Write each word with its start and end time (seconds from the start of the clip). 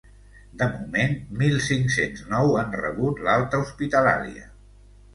De 0.61 0.67
moment, 0.77 1.13
mil 1.43 1.59
cinc-cents 1.67 2.25
nou 2.33 2.59
han 2.65 2.75
rebut 2.81 3.25
l’alta 3.29 3.65
hospitalària. 3.69 4.53